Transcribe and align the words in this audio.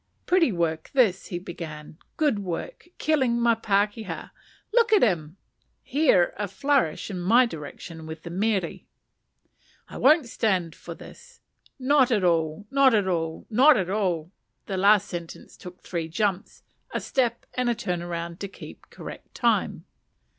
"Pretty 0.25 0.51
work 0.51 0.89
this," 0.93 1.27
he 1.27 1.37
began, 1.37 1.99
"good 2.17 2.39
work; 2.39 2.87
killing 2.97 3.39
my 3.39 3.53
pakeha: 3.53 4.31
look 4.73 4.91
at 4.91 5.03
him! 5.03 5.37
(here 5.83 6.33
a 6.37 6.47
flourish 6.47 7.11
in 7.11 7.19
my 7.19 7.45
direction 7.45 8.07
with 8.07 8.23
the 8.23 8.31
mere.) 8.31 8.79
I 9.87 9.97
won't 9.97 10.25
stand 10.27 10.73
this; 10.73 11.39
not 11.77 12.09
at 12.09 12.23
all! 12.23 12.65
not 12.71 12.95
at 12.95 13.07
all! 13.07 13.45
not 13.51 13.77
at 13.77 13.91
all! 13.91 14.31
(the 14.65 14.75
last 14.75 15.07
sentence 15.07 15.55
took 15.55 15.81
three 15.83 16.07
jumps, 16.07 16.63
a 16.89 16.99
step, 16.99 17.45
and 17.53 17.69
a 17.69 17.75
turn 17.75 18.03
round, 18.03 18.39
to 18.39 18.47
keep 18.47 18.89
correct 18.89 19.35
time.) 19.35 19.85